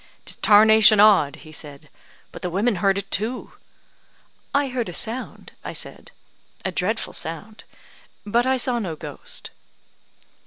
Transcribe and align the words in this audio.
"'Tis 0.25 0.37
tarnation 0.37 0.99
odd," 0.99 1.35
he 1.45 1.51
said; 1.51 1.87
"but 2.31 2.41
the 2.41 2.49
women 2.49 2.77
heard 2.77 2.97
it 2.97 3.11
too." 3.11 3.51
"I 4.51 4.69
heard 4.69 4.89
a 4.89 4.95
sound," 4.95 5.51
I 5.63 5.73
said, 5.73 6.09
"a 6.65 6.71
dreadful 6.71 7.13
sound, 7.13 7.65
but 8.25 8.47
I 8.47 8.57
saw 8.57 8.79
no 8.79 8.95
ghost." 8.95 9.51